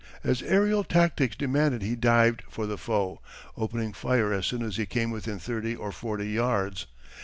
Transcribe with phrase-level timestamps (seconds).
[0.23, 3.21] As aërial tactics demanded he dived for the foe,
[3.55, 6.87] opening fire as soon as he came within thirty or forty yards.